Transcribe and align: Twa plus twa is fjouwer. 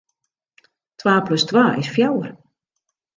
Twa 0.99 1.15
plus 1.27 1.43
twa 1.49 1.65
is 1.81 1.89
fjouwer. 1.95 2.31